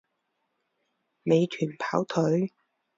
[1.21, 2.51] 美团跑腿